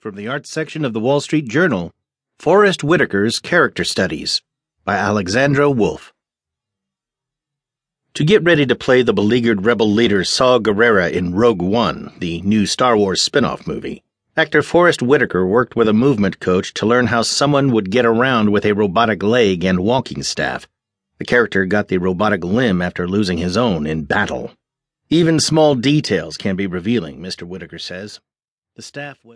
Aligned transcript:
From 0.00 0.14
the 0.14 0.28
arts 0.28 0.48
section 0.48 0.84
of 0.84 0.92
the 0.92 1.00
Wall 1.00 1.20
Street 1.20 1.48
Journal, 1.48 1.92
Forest 2.38 2.82
Whitaker's 2.82 3.40
Character 3.40 3.82
Studies 3.82 4.42
by 4.84 4.94
Alexandra 4.94 5.68
Wolfe. 5.68 6.12
To 8.14 8.22
get 8.22 8.44
ready 8.44 8.64
to 8.64 8.76
play 8.76 9.02
the 9.02 9.12
beleaguered 9.12 9.64
rebel 9.64 9.90
leader 9.90 10.22
Saw 10.22 10.60
Gerrera 10.60 11.10
in 11.10 11.34
Rogue 11.34 11.60
One, 11.60 12.12
the 12.20 12.40
new 12.42 12.64
Star 12.64 12.96
Wars 12.96 13.20
spin 13.20 13.44
off 13.44 13.66
movie, 13.66 14.04
actor 14.36 14.62
Forest 14.62 15.02
Whitaker 15.02 15.44
worked 15.44 15.74
with 15.74 15.88
a 15.88 15.92
movement 15.92 16.38
coach 16.38 16.72
to 16.74 16.86
learn 16.86 17.08
how 17.08 17.22
someone 17.22 17.72
would 17.72 17.90
get 17.90 18.06
around 18.06 18.52
with 18.52 18.64
a 18.64 18.74
robotic 18.74 19.24
leg 19.24 19.64
and 19.64 19.80
walking 19.80 20.22
staff. 20.22 20.68
The 21.18 21.24
character 21.24 21.64
got 21.66 21.88
the 21.88 21.98
robotic 21.98 22.44
limb 22.44 22.80
after 22.82 23.08
losing 23.08 23.38
his 23.38 23.56
own 23.56 23.84
in 23.84 24.04
battle. 24.04 24.52
Even 25.10 25.40
small 25.40 25.74
details 25.74 26.36
can 26.36 26.54
be 26.54 26.68
revealing, 26.68 27.18
Mr. 27.18 27.42
Whitaker 27.42 27.80
says. 27.80 28.20
The 28.78 28.82
staff 28.82 29.18
was 29.24 29.26